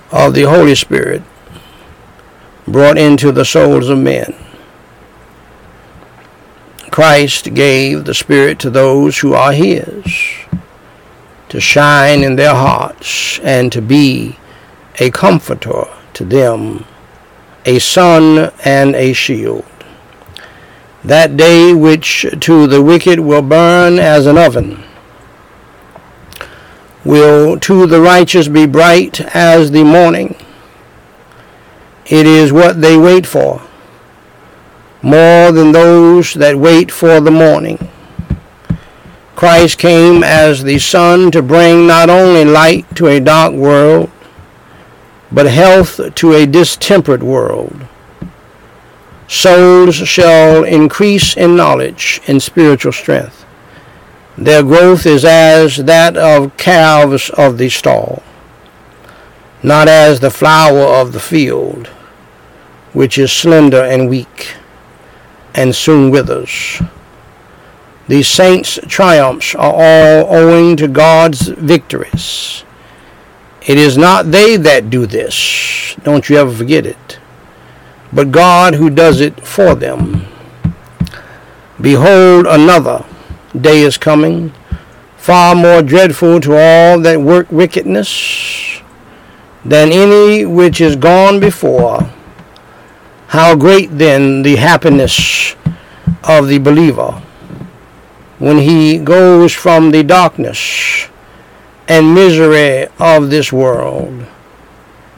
[0.09, 1.21] of the Holy Spirit
[2.65, 4.33] brought into the souls of men.
[6.99, 10.03] Christ gave the Spirit to those who are His
[11.47, 14.35] to shine in their hearts and to be
[14.99, 15.85] a comforter
[16.15, 16.83] to them,
[17.63, 19.63] a sun and a shield.
[21.01, 24.83] That day which to the wicked will burn as an oven
[27.05, 30.35] will to the righteous be bright as the morning.
[32.07, 33.68] It is what they wait for
[35.01, 37.89] more than those that wait for the morning.
[39.35, 44.11] Christ came as the sun to bring not only light to a dark world,
[45.31, 47.85] but health to a distempered world.
[49.29, 53.45] Souls shall increase in knowledge and spiritual strength.
[54.37, 58.23] Their growth is as that of calves of the stall,
[59.63, 61.87] not as the flower of the field,
[62.91, 64.55] which is slender and weak
[65.53, 66.81] and soon withers.
[68.07, 72.63] These saints' triumphs are all owing to God's victories.
[73.61, 77.19] It is not they that do this, don't you ever forget it,
[78.11, 80.25] but God who does it for them.
[81.79, 83.05] Behold, another
[83.59, 84.53] day is coming,
[85.15, 88.81] far more dreadful to all that work wickedness
[89.63, 92.09] than any which is gone before
[93.29, 95.55] how great then the happiness
[96.23, 97.11] of the believer
[98.39, 101.07] when he goes from the darkness
[101.87, 104.25] and misery of this world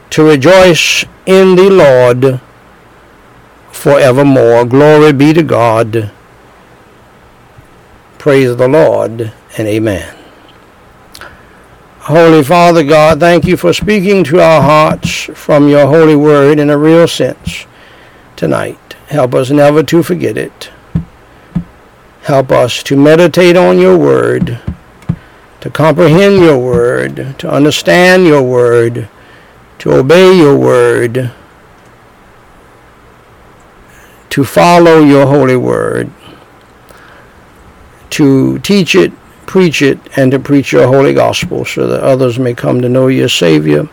[0.09, 2.41] to rejoice in the Lord
[3.71, 4.65] forevermore.
[4.65, 6.11] Glory be to God.
[8.17, 10.17] Praise the Lord and amen.
[11.99, 16.69] Holy Father God, thank you for speaking to our hearts from your holy word in
[16.69, 17.67] a real sense
[18.41, 18.95] tonight.
[19.09, 20.71] Help us never to forget it.
[22.23, 24.59] Help us to meditate on your word,
[25.59, 29.07] to comprehend your word, to understand your word,
[29.77, 31.31] to obey your word,
[34.31, 36.09] to follow your holy word,
[38.09, 39.13] to teach it,
[39.45, 43.05] preach it, and to preach your holy gospel so that others may come to know
[43.05, 43.87] your Savior.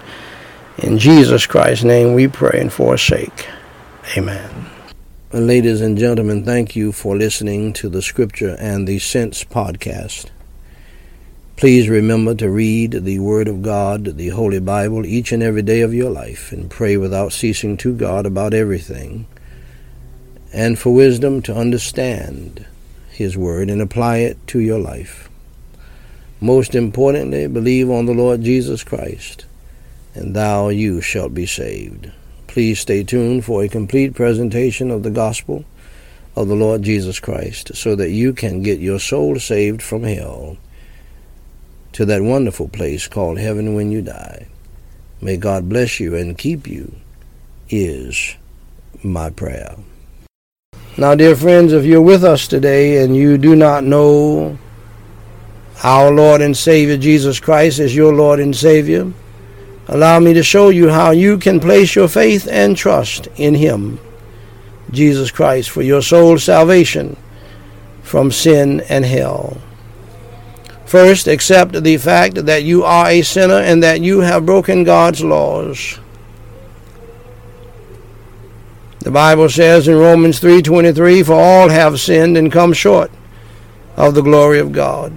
[0.78, 3.46] In Jesus Christ's name we pray and forsake.
[4.16, 4.66] Amen.
[5.32, 10.30] Ladies and gentlemen, thank you for listening to the Scripture and the Sense podcast.
[11.56, 15.82] Please remember to read the Word of God, the Holy Bible, each and every day
[15.82, 19.26] of your life and pray without ceasing to God about everything,
[20.54, 22.64] and for wisdom to understand
[23.11, 25.28] His Word and apply it to your life.
[26.40, 29.44] Most importantly, believe on the Lord Jesus Christ,
[30.14, 32.11] and thou you shalt be saved.
[32.49, 35.64] Please stay tuned for a complete presentation of the gospel
[36.34, 40.57] of the Lord Jesus Christ so that you can get your soul saved from hell
[41.92, 44.49] to that wonderful place called heaven when you die.
[45.20, 46.94] May God bless you and keep you,
[47.68, 48.36] is
[49.03, 49.76] my prayer.
[50.96, 54.59] Now, dear friends, if you're with us today and you do not know
[55.84, 59.12] our Lord and Savior Jesus Christ as your Lord and Savior,
[59.89, 63.99] Allow me to show you how you can place your faith and trust in Him,
[64.91, 67.16] Jesus Christ, for your soul's salvation
[68.03, 69.57] from sin and hell.
[70.84, 75.24] First, accept the fact that you are a sinner and that you have broken God's
[75.24, 75.99] laws.
[79.01, 83.11] The Bible says in Romans 3:23, "For all have sinned and come short
[83.97, 85.12] of the glory of God."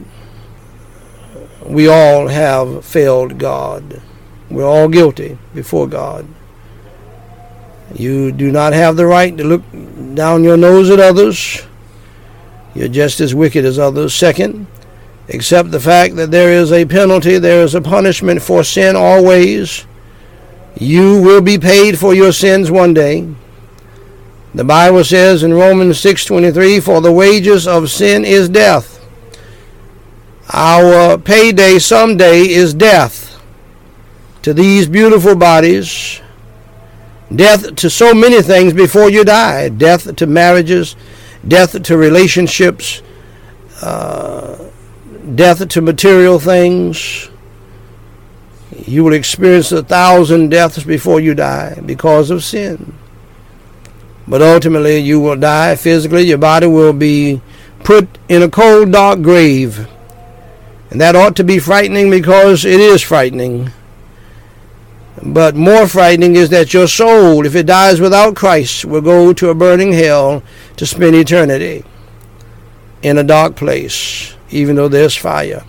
[1.65, 4.01] We all have failed God.
[4.51, 6.27] We're all guilty before God.
[7.95, 9.63] You do not have the right to look
[10.13, 11.65] down your nose at others.
[12.75, 14.13] You're just as wicked as others.
[14.13, 14.67] Second,
[15.29, 19.85] accept the fact that there is a penalty, there is a punishment for sin always.
[20.77, 23.27] You will be paid for your sins one day.
[24.53, 28.99] The Bible says in Romans 6:23, "For the wages of sin is death."
[30.53, 33.30] Our payday someday is death
[34.43, 36.21] to these beautiful bodies,
[37.33, 40.95] death to so many things before you die, death to marriages,
[41.47, 43.01] death to relationships,
[43.81, 44.69] uh,
[45.35, 47.29] death to material things.
[48.85, 52.93] You will experience a thousand deaths before you die because of sin.
[54.27, 56.23] But ultimately, you will die physically.
[56.23, 57.41] Your body will be
[57.83, 59.87] put in a cold, dark grave
[60.91, 63.71] and that ought to be frightening because it is frightening.
[65.23, 69.49] But more frightening is that your soul, if it dies without Christ, will go to
[69.49, 70.41] a burning hell
[70.77, 71.85] to spend eternity
[73.03, 75.63] in a dark place, even though there's fire.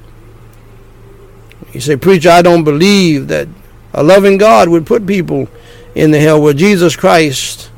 [1.72, 3.48] You say, Preacher, I don't believe that
[3.92, 5.48] a loving God would put people
[5.94, 6.40] in the hell.
[6.40, 7.70] where Jesus Christ,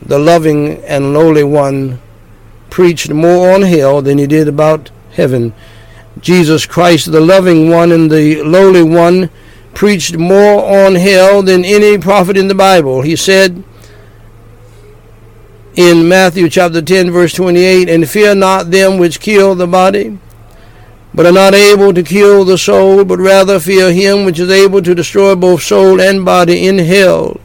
[0.00, 2.00] the loving and lowly one,
[2.70, 5.52] preached more on hell than he did about heaven.
[6.20, 9.30] Jesus Christ, the loving one and the lowly one,
[9.74, 13.02] preached more on hell than any prophet in the Bible.
[13.02, 13.64] He said
[15.74, 20.18] in Matthew chapter 10, verse 28, And fear not them which kill the body,
[21.12, 24.82] but are not able to kill the soul, but rather fear him which is able
[24.82, 27.40] to destroy both soul and body in hell.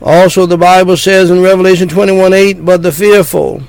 [0.00, 3.62] Also, the Bible says in Revelation 21 8, But the fearful,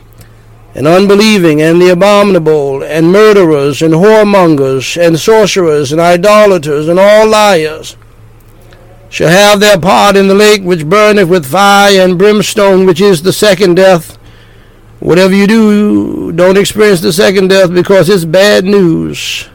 [0.75, 7.27] and unbelieving, and the abominable, and murderers, and whoremongers, and sorcerers, and idolaters, and all
[7.27, 7.95] liars,
[9.09, 13.21] shall have their part in the lake which burneth with fire and brimstone, which is
[13.21, 14.17] the second death.
[14.99, 19.47] Whatever you do, don't experience the second death because it's bad news.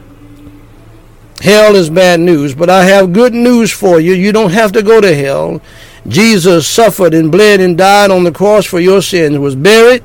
[1.41, 4.13] Hell is bad news, but I have good news for you.
[4.13, 5.61] You don't have to go to hell.
[6.07, 10.03] Jesus suffered and bled and died on the cross for your sins, was buried,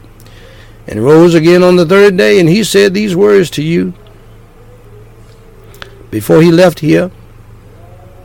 [0.86, 3.94] and rose again on the third day, and he said these words to you
[6.10, 7.10] before he left here.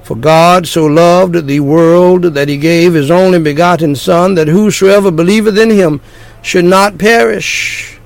[0.04, 5.12] For God so loved the world that he gave his only begotten Son, that whosoever
[5.12, 6.02] believeth in him
[6.42, 8.00] should not perish,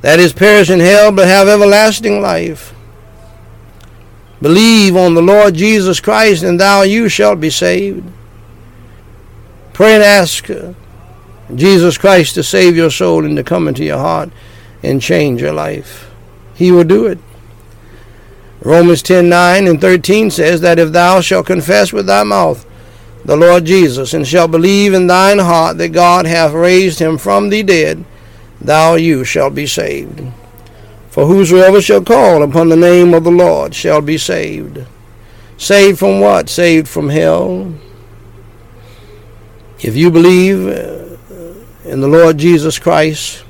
[0.00, 2.74] that is, perish in hell, but have everlasting life.
[4.40, 8.10] Believe on the Lord Jesus Christ, and thou you shalt be saved.
[9.74, 10.46] Pray and ask
[11.56, 14.30] Jesus Christ to save your soul and to come into your heart
[14.82, 16.10] and change your life.
[16.54, 17.18] He will do it.
[18.62, 22.66] Romans 10 9 and 13 says that if thou shalt confess with thy mouth
[23.24, 27.50] the Lord Jesus, and shalt believe in thine heart that God hath raised him from
[27.50, 28.04] the dead,
[28.60, 30.22] thou you shalt be saved.
[31.10, 34.86] For whosoever shall call upon the name of the Lord shall be saved.
[35.58, 36.48] Saved from what?
[36.48, 37.74] Saved from hell.
[39.80, 41.09] If you believe
[41.90, 43.42] in the Lord Jesus Christ,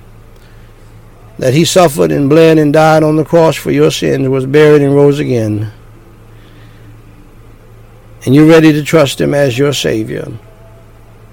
[1.39, 4.81] that he suffered and bled and died on the cross for your sins, was buried
[4.81, 5.71] and rose again,
[8.25, 10.27] and you're ready to trust him as your Savior,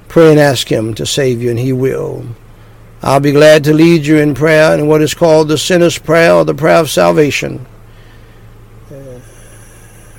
[0.09, 2.25] pray and ask him to save you, and he will.
[3.01, 6.33] I'll be glad to lead you in prayer in what is called the sinner's prayer
[6.33, 7.65] or the prayer of salvation.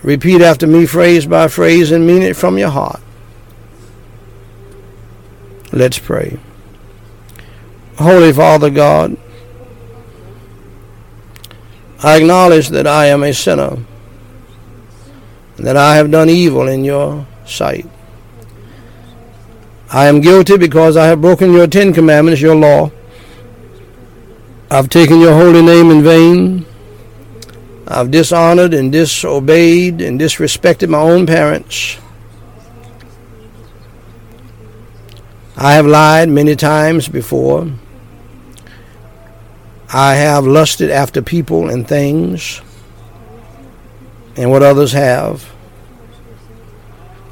[0.03, 3.01] Repeat after me, phrase by phrase, and mean it from your heart.
[5.70, 6.39] Let's pray.
[7.99, 9.16] Holy Father God,
[12.01, 13.76] I acknowledge that I am a sinner,
[15.57, 17.88] that I have done evil in your sight.
[19.90, 22.92] I am guilty because I have broken your Ten Commandments, your law.
[24.70, 26.66] I've taken your holy name in vain.
[27.88, 31.99] I've dishonored and disobeyed and disrespected my own parents.
[35.57, 37.72] I have lied many times before.
[39.91, 42.61] I have lusted after people and things
[44.36, 45.51] and what others have.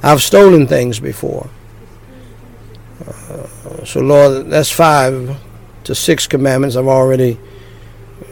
[0.02, 1.48] I've stolen things before.
[3.06, 5.36] Uh, so, Lord, that's five
[5.84, 7.38] to six commandments I've already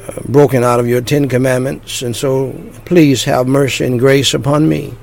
[0.09, 2.03] uh, broken out of your Ten Commandments.
[2.03, 2.53] And so,
[2.85, 4.95] please have mercy and grace upon me.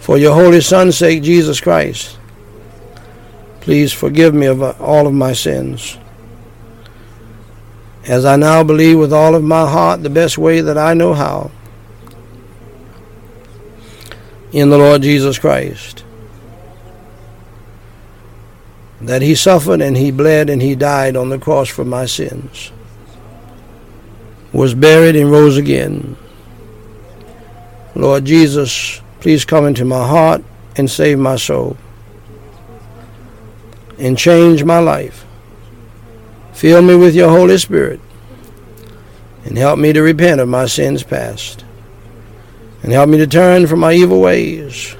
[0.00, 2.18] For your holy Son's sake, Jesus Christ,
[3.60, 5.96] please forgive me of all of my sins.
[8.12, 11.14] As I now believe with all of my heart the best way that I know
[11.14, 11.50] how
[14.52, 16.04] in the Lord Jesus Christ.
[19.00, 22.70] That he suffered and he bled and he died on the cross for my sins,
[24.52, 26.14] was buried and rose again.
[27.94, 30.44] Lord Jesus, please come into my heart
[30.76, 31.78] and save my soul
[33.98, 35.24] and change my life.
[36.62, 37.98] Fill me with your Holy Spirit
[39.44, 41.64] and help me to repent of my sins past
[42.84, 44.94] and help me to turn from my evil ways.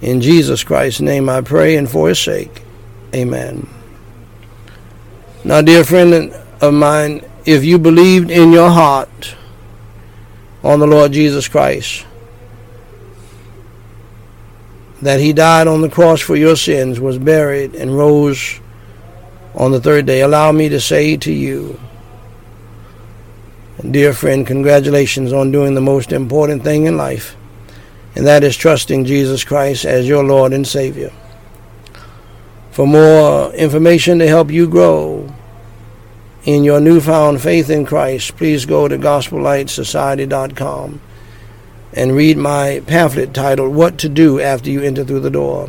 [0.00, 2.60] In Jesus Christ's name I pray and for his sake.
[3.14, 3.68] Amen.
[5.44, 9.36] Now, dear friend of mine, if you believed in your heart
[10.64, 12.04] on the Lord Jesus Christ,
[15.02, 18.58] that he died on the cross for your sins, was buried, and rose
[19.54, 21.78] on the third day, allow me to say to you,
[23.90, 27.36] Dear friend, congratulations on doing the most important thing in life,
[28.14, 31.12] and that is trusting Jesus Christ as your Lord and Savior.
[32.70, 35.34] For more information to help you grow
[36.44, 41.00] in your newfound faith in Christ, please go to gospellightsociety.com
[41.92, 45.68] and read my pamphlet titled What to Do After You Enter Through the Door.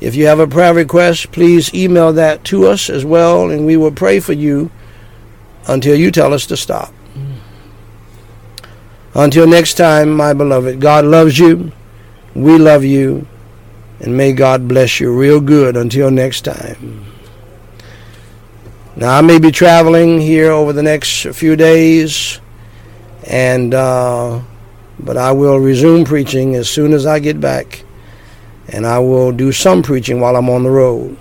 [0.00, 3.76] If you have a prayer request, please email that to us as well, and we
[3.76, 4.70] will pray for you
[5.66, 6.92] until you tell us to stop.
[9.14, 11.72] Until next time, my beloved, God loves you.
[12.34, 13.26] We love you.
[14.00, 17.06] And may God bless you real good until next time.
[18.94, 22.40] Now, I may be traveling here over the next few days,
[23.24, 24.40] and uh,
[24.98, 27.84] but I will resume preaching as soon as I get back,
[28.68, 31.16] and I will do some preaching while I'm on the road.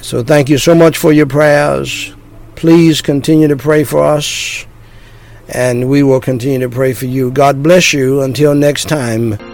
[0.00, 2.14] So, thank you so much for your prayers.
[2.56, 4.66] Please continue to pray for us
[5.48, 7.30] and we will continue to pray for you.
[7.30, 8.22] God bless you.
[8.22, 9.51] Until next time.